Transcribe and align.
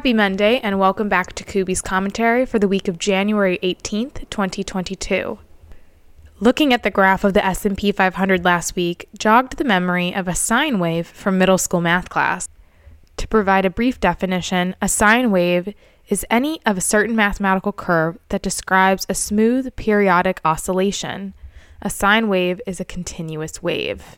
Happy 0.00 0.14
Monday 0.14 0.58
and 0.60 0.78
welcome 0.78 1.10
back 1.10 1.34
to 1.34 1.44
Kuby's 1.44 1.82
commentary 1.82 2.46
for 2.46 2.58
the 2.58 2.66
week 2.66 2.88
of 2.88 2.98
January 2.98 3.58
18th, 3.62 4.30
2022. 4.30 5.38
Looking 6.38 6.72
at 6.72 6.82
the 6.82 6.90
graph 6.90 7.22
of 7.22 7.34
the 7.34 7.44
S&P 7.44 7.92
500 7.92 8.42
last 8.42 8.74
week 8.74 9.10
jogged 9.18 9.58
the 9.58 9.64
memory 9.64 10.14
of 10.14 10.26
a 10.26 10.34
sine 10.34 10.78
wave 10.78 11.06
from 11.06 11.36
middle 11.36 11.58
school 11.58 11.82
math 11.82 12.08
class. 12.08 12.48
To 13.18 13.28
provide 13.28 13.66
a 13.66 13.68
brief 13.68 14.00
definition, 14.00 14.74
a 14.80 14.88
sine 14.88 15.30
wave 15.30 15.74
is 16.08 16.24
any 16.30 16.62
of 16.64 16.78
a 16.78 16.80
certain 16.80 17.14
mathematical 17.14 17.74
curve 17.74 18.16
that 18.30 18.40
describes 18.40 19.04
a 19.10 19.14
smooth 19.14 19.76
periodic 19.76 20.40
oscillation. 20.46 21.34
A 21.82 21.90
sine 21.90 22.28
wave 22.28 22.58
is 22.66 22.80
a 22.80 22.86
continuous 22.86 23.62
wave. 23.62 24.16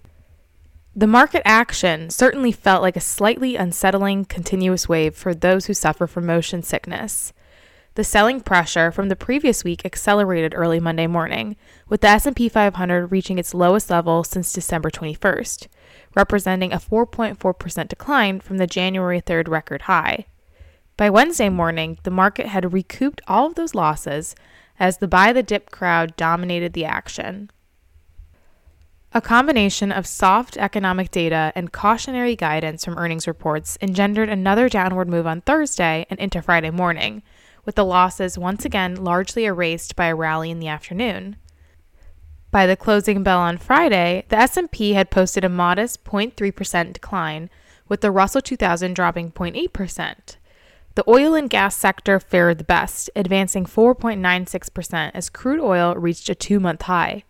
The 0.94 1.06
market 1.06 1.40
action 1.46 2.10
certainly 2.10 2.52
felt 2.52 2.82
like 2.82 2.96
a 2.96 3.00
slightly 3.00 3.56
unsettling 3.56 4.26
continuous 4.26 4.90
wave 4.90 5.14
for 5.14 5.32
those 5.32 5.64
who 5.64 5.72
suffer 5.72 6.06
from 6.06 6.26
motion 6.26 6.62
sickness. 6.62 7.32
The 7.94 8.04
selling 8.04 8.42
pressure 8.42 8.92
from 8.92 9.08
the 9.08 9.16
previous 9.16 9.64
week 9.64 9.86
accelerated 9.86 10.52
early 10.54 10.80
Monday 10.80 11.06
morning, 11.06 11.56
with 11.88 12.02
the 12.02 12.08
S&P 12.08 12.46
500 12.50 13.06
reaching 13.06 13.38
its 13.38 13.54
lowest 13.54 13.88
level 13.88 14.22
since 14.22 14.52
December 14.52 14.90
21st, 14.90 15.66
representing 16.14 16.74
a 16.74 16.78
4.4% 16.78 17.88
decline 17.88 18.40
from 18.40 18.58
the 18.58 18.66
January 18.66 19.22
3rd 19.22 19.48
record 19.48 19.82
high. 19.82 20.26
By 20.98 21.08
Wednesday 21.08 21.48
morning, 21.48 21.98
the 22.02 22.10
market 22.10 22.48
had 22.48 22.74
recouped 22.74 23.22
all 23.26 23.46
of 23.46 23.54
those 23.54 23.74
losses 23.74 24.34
as 24.78 24.98
the 24.98 25.08
buy 25.08 25.32
the 25.32 25.42
dip 25.42 25.70
crowd 25.70 26.16
dominated 26.16 26.74
the 26.74 26.84
action. 26.84 27.50
A 29.14 29.20
combination 29.20 29.92
of 29.92 30.06
soft 30.06 30.56
economic 30.56 31.10
data 31.10 31.52
and 31.54 31.70
cautionary 31.70 32.34
guidance 32.34 32.82
from 32.82 32.96
earnings 32.96 33.26
reports 33.28 33.76
engendered 33.82 34.30
another 34.30 34.70
downward 34.70 35.06
move 35.06 35.26
on 35.26 35.42
Thursday 35.42 36.06
and 36.08 36.18
into 36.18 36.40
Friday 36.40 36.70
morning, 36.70 37.22
with 37.66 37.74
the 37.74 37.84
losses 37.84 38.38
once 38.38 38.64
again 38.64 39.04
largely 39.04 39.44
erased 39.44 39.96
by 39.96 40.06
a 40.06 40.14
rally 40.14 40.50
in 40.50 40.60
the 40.60 40.68
afternoon. 40.68 41.36
By 42.50 42.66
the 42.66 42.74
closing 42.74 43.22
bell 43.22 43.38
on 43.40 43.58
Friday, 43.58 44.24
the 44.30 44.38
S&P 44.38 44.94
had 44.94 45.10
posted 45.10 45.44
a 45.44 45.50
modest 45.50 46.04
0.3% 46.04 46.94
decline, 46.94 47.50
with 47.88 48.00
the 48.00 48.10
Russell 48.10 48.40
2000 48.40 48.94
dropping 48.94 49.32
0.8%. 49.32 50.36
The 50.94 51.04
oil 51.06 51.34
and 51.34 51.50
gas 51.50 51.76
sector 51.76 52.18
fared 52.18 52.56
the 52.56 52.64
best, 52.64 53.10
advancing 53.14 53.66
4.96% 53.66 55.10
as 55.12 55.28
crude 55.28 55.60
oil 55.60 55.94
reached 55.96 56.30
a 56.30 56.34
2-month 56.34 56.82
high. 56.82 57.24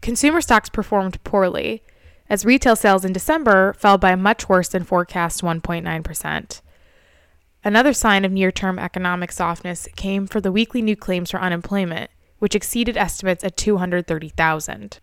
Consumer 0.00 0.40
stocks 0.40 0.68
performed 0.68 1.22
poorly, 1.24 1.82
as 2.28 2.44
retail 2.44 2.76
sales 2.76 3.04
in 3.04 3.12
December 3.12 3.74
fell 3.74 3.98
by 3.98 4.14
much 4.14 4.48
worse 4.48 4.68
than 4.68 4.84
forecast 4.84 5.42
1.9%. 5.42 6.60
Another 7.62 7.92
sign 7.92 8.24
of 8.24 8.32
near 8.32 8.50
term 8.50 8.78
economic 8.78 9.30
softness 9.32 9.86
came 9.96 10.26
for 10.26 10.40
the 10.40 10.52
weekly 10.52 10.80
new 10.80 10.96
claims 10.96 11.30
for 11.30 11.40
unemployment, 11.40 12.10
which 12.38 12.54
exceeded 12.54 12.96
estimates 12.96 13.44
at 13.44 13.56
230,000. 13.56 14.98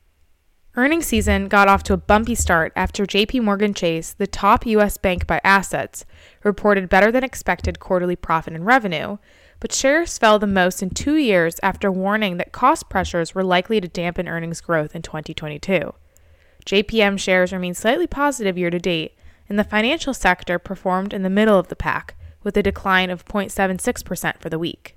Earnings 0.75 1.07
season 1.07 1.47
got 1.47 1.67
off 1.67 1.83
to 1.83 1.93
a 1.93 1.97
bumpy 1.97 2.35
start 2.35 2.71
after 2.75 3.05
JP 3.05 3.43
Morgan 3.43 3.73
Chase, 3.73 4.13
the 4.13 4.27
top 4.27 4.65
US 4.65 4.97
bank 4.97 5.27
by 5.27 5.41
assets, 5.43 6.05
reported 6.43 6.89
better 6.89 7.11
than 7.11 7.23
expected 7.23 7.79
quarterly 7.79 8.15
profit 8.15 8.53
and 8.53 8.65
revenue, 8.65 9.17
but 9.59 9.73
shares 9.73 10.17
fell 10.17 10.39
the 10.39 10.47
most 10.47 10.83
in 10.83 10.89
two 10.89 11.15
years 11.15 11.59
after 11.63 11.91
warning 11.91 12.37
that 12.37 12.51
cost 12.51 12.89
pressures 12.89 13.33
were 13.33 13.43
likely 13.43 13.81
to 13.81 13.87
dampen 13.87 14.27
earnings 14.27 14.61
growth 14.61 14.95
in 14.95 15.01
2022. 15.01 15.93
JPM 16.65 17.17
shares 17.17 17.53
remain 17.53 17.73
slightly 17.73 18.07
positive 18.07 18.57
year 18.57 18.69
to 18.69 18.79
date, 18.79 19.17
and 19.49 19.57
the 19.57 19.63
financial 19.63 20.13
sector 20.13 20.59
performed 20.59 21.13
in 21.13 21.23
the 21.23 21.29
middle 21.29 21.57
of 21.57 21.69
the 21.69 21.75
pack, 21.75 22.15
with 22.43 22.57
a 22.57 22.63
decline 22.63 23.09
of 23.09 23.25
0.76% 23.25 24.41
for 24.41 24.49
the 24.49 24.59
week. 24.59 24.95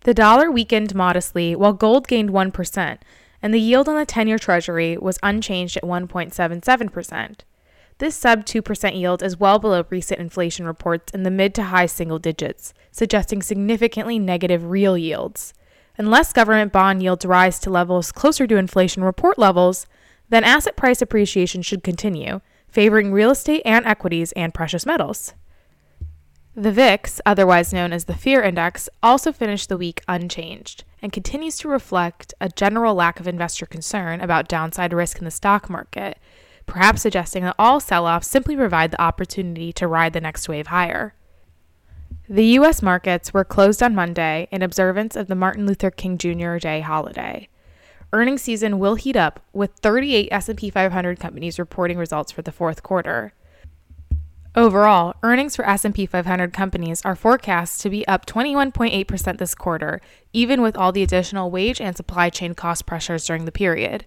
The 0.00 0.14
dollar 0.14 0.50
weakened 0.50 0.94
modestly, 0.94 1.56
while 1.56 1.72
gold 1.72 2.08
gained 2.08 2.30
1%, 2.30 2.98
and 3.42 3.54
the 3.54 3.60
yield 3.60 3.88
on 3.88 3.96
the 3.96 4.06
10 4.06 4.28
year 4.28 4.38
Treasury 4.38 4.96
was 4.96 5.18
unchanged 5.22 5.76
at 5.76 5.82
1.77%. 5.82 7.40
This 7.98 8.14
sub 8.14 8.44
2% 8.44 8.98
yield 8.98 9.22
is 9.22 9.40
well 9.40 9.58
below 9.58 9.84
recent 9.88 10.20
inflation 10.20 10.66
reports 10.66 11.12
in 11.14 11.22
the 11.22 11.30
mid 11.30 11.54
to 11.54 11.64
high 11.64 11.86
single 11.86 12.18
digits, 12.18 12.74
suggesting 12.90 13.40
significantly 13.40 14.18
negative 14.18 14.70
real 14.70 14.98
yields. 14.98 15.54
Unless 15.96 16.34
government 16.34 16.72
bond 16.72 17.02
yields 17.02 17.24
rise 17.24 17.58
to 17.60 17.70
levels 17.70 18.12
closer 18.12 18.46
to 18.46 18.56
inflation 18.56 19.02
report 19.02 19.38
levels, 19.38 19.86
then 20.28 20.44
asset 20.44 20.76
price 20.76 21.00
appreciation 21.00 21.62
should 21.62 21.82
continue, 21.82 22.42
favoring 22.68 23.12
real 23.12 23.30
estate 23.30 23.62
and 23.64 23.86
equities 23.86 24.32
and 24.32 24.52
precious 24.52 24.84
metals. 24.84 25.32
The 26.54 26.72
VIX, 26.72 27.20
otherwise 27.24 27.72
known 27.72 27.92
as 27.92 28.04
the 28.04 28.14
Fear 28.14 28.42
Index, 28.42 28.88
also 29.02 29.32
finished 29.32 29.68
the 29.68 29.76
week 29.76 30.02
unchanged 30.08 30.84
and 31.00 31.12
continues 31.12 31.56
to 31.58 31.68
reflect 31.68 32.34
a 32.40 32.48
general 32.48 32.94
lack 32.94 33.20
of 33.20 33.28
investor 33.28 33.66
concern 33.66 34.20
about 34.20 34.48
downside 34.48 34.92
risk 34.92 35.18
in 35.18 35.24
the 35.24 35.30
stock 35.30 35.70
market, 35.70 36.18
perhaps 36.66 37.02
suggesting 37.02 37.44
that 37.44 37.56
all 37.58 37.80
sell 37.80 38.06
offs 38.06 38.28
simply 38.28 38.56
provide 38.56 38.90
the 38.90 39.00
opportunity 39.00 39.72
to 39.72 39.86
ride 39.86 40.12
the 40.12 40.20
next 40.20 40.48
wave 40.48 40.66
higher. 40.68 41.14
The 42.28 42.44
U.S. 42.58 42.82
markets 42.82 43.32
were 43.32 43.44
closed 43.44 43.82
on 43.82 43.94
Monday 43.94 44.48
in 44.50 44.62
observance 44.62 45.14
of 45.14 45.28
the 45.28 45.36
Martin 45.36 45.64
Luther 45.64 45.90
King 45.90 46.18
Jr. 46.18 46.56
Day 46.56 46.80
holiday. 46.80 47.48
Earnings 48.12 48.42
season 48.42 48.78
will 48.78 48.96
heat 48.96 49.16
up 49.16 49.40
with 49.52 49.72
38 49.74 50.28
S&P 50.32 50.70
500 50.70 51.20
companies 51.20 51.58
reporting 51.58 51.98
results 51.98 52.32
for 52.32 52.42
the 52.42 52.52
fourth 52.52 52.82
quarter. 52.82 53.32
Overall, 54.56 55.14
earnings 55.22 55.54
for 55.54 55.68
S&P 55.68 56.06
500 56.06 56.52
companies 56.52 57.02
are 57.04 57.14
forecast 57.14 57.80
to 57.82 57.90
be 57.90 58.08
up 58.08 58.24
21.8% 58.24 59.38
this 59.38 59.54
quarter, 59.54 60.00
even 60.32 60.62
with 60.62 60.76
all 60.76 60.92
the 60.92 61.02
additional 61.02 61.50
wage 61.50 61.80
and 61.80 61.96
supply 61.96 62.30
chain 62.30 62.54
cost 62.54 62.86
pressures 62.86 63.26
during 63.26 63.44
the 63.44 63.52
period. 63.52 64.06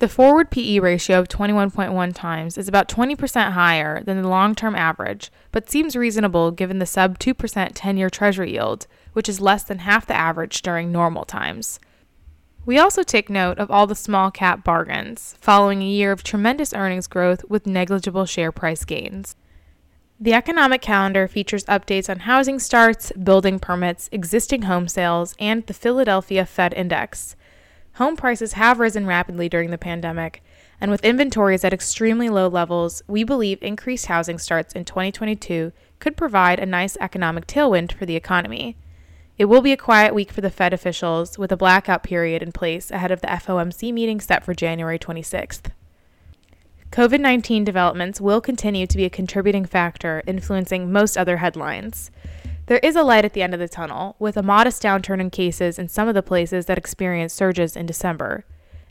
The 0.00 0.08
forward 0.08 0.50
PE 0.50 0.80
ratio 0.80 1.20
of 1.20 1.28
21.1 1.28 2.14
times 2.14 2.58
is 2.58 2.66
about 2.66 2.88
20% 2.88 3.52
higher 3.52 4.02
than 4.02 4.20
the 4.20 4.28
long 4.28 4.54
term 4.54 4.74
average, 4.74 5.30
but 5.52 5.70
seems 5.70 5.94
reasonable 5.94 6.50
given 6.50 6.80
the 6.80 6.86
sub 6.86 7.18
2% 7.18 7.70
10 7.74 7.96
year 7.96 8.10
Treasury 8.10 8.52
yield, 8.52 8.86
which 9.12 9.28
is 9.28 9.40
less 9.40 9.62
than 9.62 9.78
half 9.78 10.06
the 10.06 10.14
average 10.14 10.62
during 10.62 10.90
normal 10.90 11.24
times. 11.24 11.78
We 12.66 12.78
also 12.78 13.02
take 13.02 13.30
note 13.30 13.58
of 13.58 13.70
all 13.70 13.86
the 13.86 13.94
small 13.94 14.30
cap 14.30 14.64
bargains, 14.64 15.36
following 15.40 15.82
a 15.82 15.86
year 15.86 16.10
of 16.10 16.24
tremendous 16.24 16.72
earnings 16.72 17.06
growth 17.06 17.44
with 17.48 17.66
negligible 17.66 18.24
share 18.24 18.50
price 18.50 18.84
gains. 18.84 19.36
The 20.18 20.32
economic 20.32 20.80
calendar 20.80 21.28
features 21.28 21.64
updates 21.64 22.08
on 22.08 22.20
housing 22.20 22.58
starts, 22.58 23.12
building 23.12 23.58
permits, 23.58 24.08
existing 24.10 24.62
home 24.62 24.88
sales, 24.88 25.34
and 25.38 25.66
the 25.66 25.74
Philadelphia 25.74 26.46
Fed 26.46 26.72
Index. 26.72 27.36
Home 27.94 28.16
prices 28.16 28.54
have 28.54 28.80
risen 28.80 29.06
rapidly 29.06 29.48
during 29.48 29.70
the 29.70 29.78
pandemic, 29.78 30.42
and 30.80 30.90
with 30.90 31.04
inventories 31.04 31.62
at 31.62 31.72
extremely 31.72 32.28
low 32.28 32.48
levels, 32.48 33.02
we 33.06 33.22
believe 33.22 33.62
increased 33.62 34.06
housing 34.06 34.36
starts 34.36 34.72
in 34.74 34.84
2022 34.84 35.70
could 36.00 36.16
provide 36.16 36.58
a 36.58 36.66
nice 36.66 36.96
economic 37.00 37.46
tailwind 37.46 37.92
for 37.92 38.04
the 38.04 38.16
economy. 38.16 38.76
It 39.38 39.44
will 39.44 39.60
be 39.60 39.70
a 39.70 39.76
quiet 39.76 40.12
week 40.12 40.32
for 40.32 40.40
the 40.40 40.50
Fed 40.50 40.72
officials, 40.72 41.38
with 41.38 41.52
a 41.52 41.56
blackout 41.56 42.02
period 42.02 42.42
in 42.42 42.50
place 42.50 42.90
ahead 42.90 43.12
of 43.12 43.20
the 43.20 43.28
FOMC 43.28 43.92
meeting 43.92 44.20
set 44.20 44.44
for 44.44 44.54
January 44.54 44.98
26th. 44.98 45.70
COVID 46.90 47.20
19 47.20 47.62
developments 47.62 48.20
will 48.20 48.40
continue 48.40 48.88
to 48.88 48.96
be 48.96 49.04
a 49.04 49.10
contributing 49.10 49.64
factor 49.64 50.20
influencing 50.26 50.90
most 50.90 51.16
other 51.16 51.36
headlines. 51.36 52.10
There 52.66 52.78
is 52.78 52.96
a 52.96 53.02
light 53.02 53.26
at 53.26 53.34
the 53.34 53.42
end 53.42 53.52
of 53.52 53.60
the 53.60 53.68
tunnel, 53.68 54.16
with 54.18 54.38
a 54.38 54.42
modest 54.42 54.82
downturn 54.82 55.20
in 55.20 55.28
cases 55.28 55.78
in 55.78 55.88
some 55.88 56.08
of 56.08 56.14
the 56.14 56.22
places 56.22 56.64
that 56.66 56.78
experienced 56.78 57.36
surges 57.36 57.76
in 57.76 57.84
December. 57.84 58.46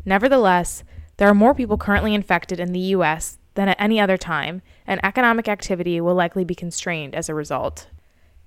Nevertheless, 0.06 0.84
there 1.18 1.28
are 1.28 1.34
more 1.34 1.56
people 1.56 1.78
currently 1.78 2.14
infected 2.14 2.60
in 2.60 2.72
the 2.72 2.80
U.S. 2.80 3.40
than 3.56 3.68
at 3.68 3.82
any 3.82 4.00
other 4.00 4.18
time, 4.18 4.62
and 4.86 5.04
economic 5.04 5.48
activity 5.48 6.00
will 6.00 6.14
likely 6.14 6.44
be 6.44 6.54
constrained 6.54 7.16
as 7.16 7.30
a 7.30 7.34
result. 7.34 7.88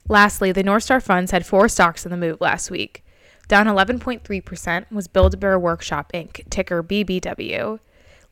Lastly, 0.09 0.53
the 0.53 0.63
Northstar 0.63 1.03
funds 1.03 1.33
had 1.33 1.45
four 1.45 1.69
stocks 1.69 2.07
in 2.07 2.13
the 2.13 2.17
move 2.17 2.41
last 2.41 2.71
week. 2.71 3.05
Down 3.49 3.67
11.3% 3.67 4.93
was 4.93 5.09
Build 5.09 5.35
a 5.35 5.37
Bear 5.37 5.59
Workshop 5.59 6.13
Inc., 6.13 6.49
ticker 6.51 6.85
BBW. 6.85 7.81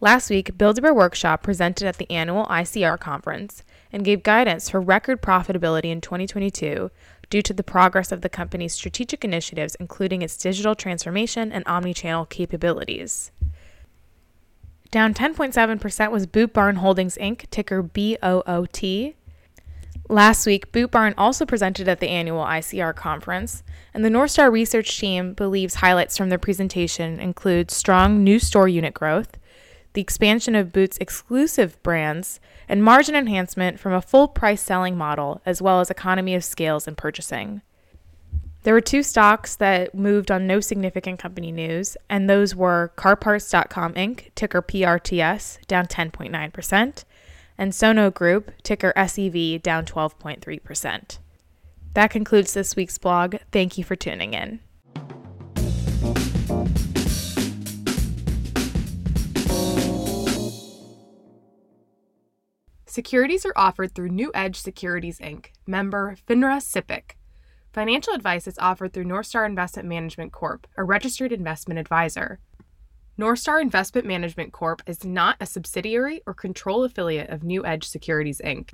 Last 0.01 0.31
week, 0.31 0.57
Build 0.57 0.79
a 0.79 0.83
Bear 0.83 0.95
Workshop 0.95 1.43
presented 1.43 1.89
at 1.89 1.97
the 1.97 2.11
annual 2.11 2.47
ICR 2.47 3.01
conference 3.01 3.65
and 3.95 4.05
gave 4.05 4.25
guidance 4.25 4.69
for 4.69 4.81
record 4.81 5.23
profitability 5.23 5.85
in 5.85 6.01
2022 6.01 6.91
due 7.31 7.43
to 7.43 7.55
the 7.55 7.63
progress 7.63 8.11
of 8.11 8.23
the 8.23 8.29
company's 8.29 8.75
strategic 8.75 9.25
initiatives, 9.25 9.77
including 9.77 10.21
its 10.21 10.37
digital 10.37 10.75
transformation 10.75 11.53
and 11.53 11.65
omnichannel 11.65 12.29
capabilities. 12.29 13.31
Down 14.91 15.15
10.7% 15.15 16.11
was 16.11 16.27
Boot 16.27 16.53
Barn 16.53 16.77
Holdings 16.77 17.17
Inc., 17.21 17.49
ticker 17.51 17.83
BOOT. 17.83 19.15
Last 20.09 20.45
week, 20.45 20.73
Boot 20.73 20.91
Barn 20.91 21.15
also 21.17 21.47
presented 21.47 21.89
at 21.89 22.01
the 22.01 22.09
annual 22.09 22.45
ICR 22.45 22.97
conference, 22.97 23.63
and 23.95 24.05
the 24.05 24.11
Northstar 24.11 24.51
research 24.51 24.99
team 24.99 25.35
believes 25.35 25.77
highlights 25.77 26.19
from 26.19 26.31
their 26.31 26.39
presentation 26.39 27.21
include 27.21 27.71
strong 27.71 28.25
new 28.25 28.41
store 28.41 28.69
unit 28.69 28.93
growth, 28.93 29.39
the 29.95 30.01
expansion 30.01 30.55
of 30.55 30.73
Boots' 30.73 30.99
exclusive 31.01 31.83
brands, 31.83 32.41
and 32.69 32.85
margin 32.85 33.15
enhancement 33.15 33.81
from 33.81 33.93
a 33.93 34.03
full 34.03 34.29
price 34.29 34.61
selling 34.61 34.97
model, 34.97 35.41
as 35.47 35.63
well 35.63 35.81
as 35.81 35.91
economy 35.91 36.35
of 36.35 36.45
scales 36.45 36.87
in 36.87 36.95
purchasing. 36.95 37.63
There 38.65 38.75
were 38.75 38.81
two 38.81 39.03
stocks 39.03 39.57
that 39.57 39.95
moved 39.95 40.31
on 40.31 40.47
no 40.47 40.59
significant 40.59 41.19
company 41.19 41.53
news, 41.53 41.97
and 42.09 42.29
those 42.29 42.57
were 42.57 42.93
CarParts.com 42.97 43.93
Inc., 43.95 44.35
ticker 44.35 44.63
PRTS, 44.63 45.67
down 45.67 45.87
10.9%, 45.87 47.05
and 47.59 47.75
Sono 47.75 48.11
Group, 48.11 48.51
ticker 48.63 48.93
SEV, 48.97 49.63
down 49.63 49.85
12.3%. 49.85 51.19
That 51.93 52.11
concludes 52.11 52.55
this 52.55 52.75
week's 52.75 52.99
blog. 52.99 53.37
Thank 53.53 53.79
you 53.79 53.85
for 53.85 53.97
tuning 53.97 54.35
in. 54.35 54.61
Securities 62.95 63.45
are 63.45 63.53
offered 63.57 63.93
through 63.93 64.09
New 64.11 64.31
Edge 64.37 64.55
Securities 64.55 65.19
Inc., 65.19 65.47
member 65.67 66.15
FINRA 66.29 66.59
SIPC. 66.59 67.17
Financial 67.73 68.15
advice 68.15 68.47
is 68.47 68.57
offered 68.61 68.93
through 68.93 69.07
Northstar 69.07 69.45
Investment 69.45 69.89
Management 69.89 70.31
Corp., 70.31 70.69
a 70.77 70.85
registered 70.85 71.33
investment 71.33 71.81
advisor. 71.81 72.39
Northstar 73.19 73.61
Investment 73.61 74.07
Management 74.07 74.53
Corp. 74.53 74.81
is 74.87 75.05
not 75.05 75.37
a 75.41 75.47
subsidiary 75.47 76.23
or 76.25 76.35
control 76.35 76.85
affiliate 76.85 77.31
of 77.31 77.43
New 77.43 77.67
Edge 77.67 77.85
Securities 77.85 78.41
Inc. 78.45 78.73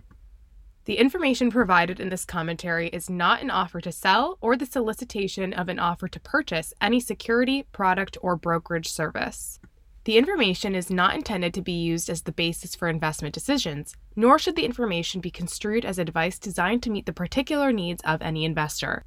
The 0.84 0.98
information 0.98 1.50
provided 1.50 1.98
in 1.98 2.10
this 2.10 2.26
commentary 2.26 2.88
is 2.88 3.08
not 3.08 3.40
an 3.40 3.50
offer 3.50 3.80
to 3.80 3.90
sell 3.90 4.36
or 4.42 4.54
the 4.54 4.66
solicitation 4.66 5.54
of 5.54 5.70
an 5.70 5.78
offer 5.78 6.08
to 6.08 6.20
purchase 6.20 6.74
any 6.82 7.00
security, 7.00 7.62
product, 7.72 8.18
or 8.20 8.36
brokerage 8.36 8.88
service. 8.88 9.60
The 10.04 10.16
information 10.16 10.74
is 10.74 10.90
not 10.90 11.14
intended 11.14 11.52
to 11.54 11.62
be 11.62 11.72
used 11.72 12.08
as 12.08 12.22
the 12.22 12.32
basis 12.32 12.74
for 12.74 12.88
investment 12.88 13.34
decisions, 13.34 13.94
nor 14.16 14.38
should 14.38 14.56
the 14.56 14.64
information 14.64 15.20
be 15.20 15.30
construed 15.30 15.84
as 15.84 15.98
advice 15.98 16.38
designed 16.38 16.82
to 16.84 16.90
meet 16.90 17.04
the 17.04 17.12
particular 17.12 17.70
needs 17.70 18.02
of 18.04 18.22
any 18.22 18.46
investor. 18.46 19.04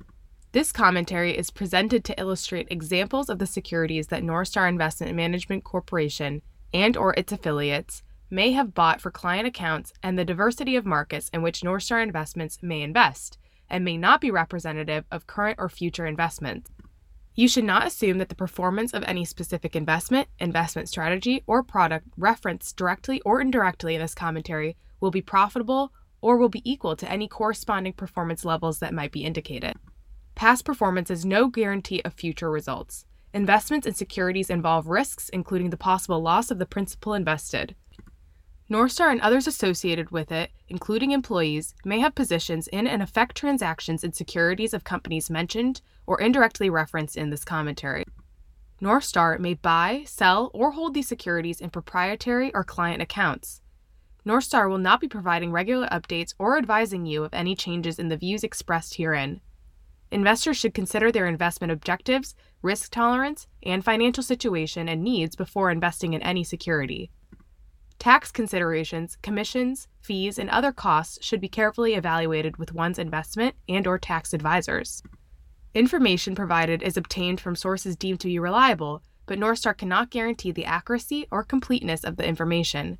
This 0.51 0.71
commentary 0.71 1.35
is 1.35 1.49
presented 1.49 2.03
to 2.03 2.19
illustrate 2.19 2.67
examples 2.69 3.27
of 3.27 3.39
the 3.39 3.47
securities 3.47 4.07
that 4.07 4.21
Northstar 4.21 4.69
Investment 4.69 5.15
Management 5.15 5.63
Corporation 5.63 6.43
and 6.71 6.95
or 6.95 7.15
its 7.15 7.31
affiliates 7.31 8.03
may 8.29 8.51
have 8.51 8.75
bought 8.75 9.01
for 9.01 9.09
client 9.09 9.47
accounts 9.47 9.93
and 10.03 10.17
the 10.17 10.25
diversity 10.25 10.75
of 10.75 10.85
markets 10.85 11.29
in 11.33 11.41
which 11.41 11.61
Northstar 11.61 12.03
Investments 12.03 12.59
may 12.61 12.83
invest 12.83 13.39
and 13.67 13.83
may 13.83 13.97
not 13.97 14.21
be 14.21 14.29
representative 14.29 15.05
of 15.09 15.25
current 15.25 15.57
or 15.57 15.69
future 15.69 16.05
investments. 16.05 16.69
You 17.35 17.47
should 17.47 17.63
not 17.63 17.87
assume 17.87 18.19
that 18.19 18.29
the 18.29 18.35
performance 18.35 18.93
of 18.93 19.03
any 19.03 19.25
specific 19.25 19.75
investment, 19.75 20.27
investment 20.39 20.87
strategy, 20.87 21.43
or 21.47 21.63
product 21.63 22.07
referenced 22.15 22.77
directly 22.77 23.21
or 23.21 23.41
indirectly 23.41 23.95
in 23.95 24.01
this 24.01 24.13
commentary 24.13 24.77
will 24.99 25.09
be 25.09 25.21
profitable 25.21 25.91
or 26.21 26.37
will 26.37 26.49
be 26.49 26.61
equal 26.69 26.95
to 26.95 27.11
any 27.11 27.27
corresponding 27.27 27.93
performance 27.93 28.45
levels 28.45 28.79
that 28.79 28.93
might 28.93 29.11
be 29.11 29.25
indicated. 29.25 29.75
Past 30.35 30.63
performance 30.63 31.09
is 31.09 31.25
no 31.25 31.47
guarantee 31.47 32.01
of 32.05 32.13
future 32.13 32.51
results. 32.51 33.05
Investments 33.33 33.87
in 33.87 33.95
securities 33.95 34.51
involve 34.51 34.87
risks, 34.87 35.29
including 35.29 35.71
the 35.71 35.77
possible 35.77 36.21
loss 36.21 36.51
of 36.51 36.59
the 36.59 36.67
principal 36.67 37.15
invested. 37.15 37.75
Northstar 38.73 39.11
and 39.11 39.21
others 39.21 39.45
associated 39.45 40.09
with 40.09 40.31
it, 40.31 40.49
including 40.67 41.11
employees, 41.11 41.75
may 41.85 41.99
have 41.99 42.15
positions 42.15 42.67
in 42.69 42.87
and 42.87 43.03
affect 43.03 43.37
transactions 43.37 44.03
in 44.03 44.13
securities 44.13 44.73
of 44.73 44.83
companies 44.83 45.29
mentioned 45.29 45.81
or 46.07 46.19
indirectly 46.19 46.71
referenced 46.71 47.15
in 47.15 47.29
this 47.29 47.45
commentary. 47.45 48.03
Northstar 48.81 49.37
may 49.37 49.53
buy, 49.53 50.01
sell, 50.07 50.49
or 50.55 50.71
hold 50.71 50.95
these 50.95 51.07
securities 51.07 51.61
in 51.61 51.69
proprietary 51.69 52.51
or 52.55 52.63
client 52.63 52.99
accounts. 52.99 53.61
Northstar 54.25 54.67
will 54.67 54.79
not 54.79 54.99
be 54.99 55.07
providing 55.07 55.51
regular 55.51 55.87
updates 55.89 56.33
or 56.39 56.57
advising 56.57 57.05
you 57.05 57.23
of 57.23 57.33
any 57.35 57.55
changes 57.55 57.99
in 57.99 58.07
the 58.07 58.17
views 58.17 58.43
expressed 58.43 58.95
herein. 58.95 59.39
Investors 60.09 60.57
should 60.57 60.73
consider 60.73 61.11
their 61.11 61.27
investment 61.27 61.71
objectives, 61.71 62.33
risk 62.63 62.91
tolerance, 62.91 63.45
and 63.61 63.85
financial 63.85 64.23
situation 64.23 64.89
and 64.89 65.03
needs 65.03 65.35
before 65.35 65.69
investing 65.69 66.13
in 66.13 66.23
any 66.23 66.43
security. 66.43 67.11
Tax 67.99 68.31
considerations, 68.31 69.17
commissions, 69.21 69.87
fees, 70.01 70.37
and 70.37 70.49
other 70.49 70.71
costs 70.71 71.19
should 71.21 71.39
be 71.39 71.47
carefully 71.47 71.93
evaluated 71.93 72.57
with 72.57 72.73
one's 72.73 72.99
investment 72.99 73.55
and 73.69 73.87
or 73.87 73.97
tax 73.97 74.33
advisors. 74.33 75.01
Information 75.73 76.35
provided 76.35 76.83
is 76.83 76.97
obtained 76.97 77.39
from 77.39 77.55
sources 77.55 77.95
deemed 77.95 78.19
to 78.19 78.27
be 78.27 78.37
reliable, 78.39 79.01
but 79.25 79.39
Northstar 79.39 79.75
cannot 79.75 80.11
guarantee 80.11 80.51
the 80.51 80.65
accuracy 80.65 81.27
or 81.31 81.43
completeness 81.43 82.03
of 82.03 82.17
the 82.17 82.27
information. 82.27 82.97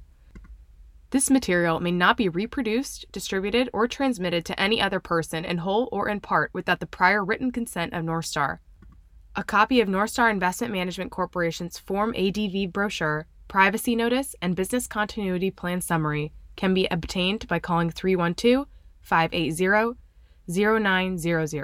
This 1.12 1.30
material 1.30 1.80
may 1.80 1.92
not 1.92 2.18
be 2.18 2.28
reproduced, 2.28 3.06
distributed, 3.12 3.70
or 3.72 3.88
transmitted 3.88 4.46
to 4.46 4.60
any 4.60 4.82
other 4.82 5.00
person 5.00 5.46
in 5.46 5.60
whole 5.60 5.88
or 5.92 6.10
in 6.10 6.22
part 6.22 6.50
without 6.54 6.80
the 6.80 6.88
prior 6.88 7.24
written 7.24 7.52
consent 7.52 7.94
of 7.94 8.04
Northstar. 8.04 8.58
A 9.36 9.44
copy 9.44 9.80
of 9.80 9.88
Northstar 9.88 10.32
Investment 10.32 10.74
Management 10.74 11.12
Corporation's 11.12 11.78
Form 11.78 12.16
ADV 12.18 12.74
brochure, 12.74 13.28
privacy 13.54 13.96
notice, 13.96 14.36
and 14.42 14.56
business 14.56 14.88
continuity 14.88 15.52
plan 15.52 15.80
summary 15.80 16.34
can 16.56 16.74
be 16.74 16.88
obtained 16.90 17.48
by 17.48 17.60
calling 17.60 17.92
312 17.92 18.66
580 19.00 19.96
0900. 20.48 21.64